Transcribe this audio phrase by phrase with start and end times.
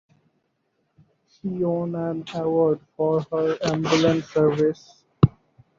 [1.29, 5.03] She won an award for her ambulance service.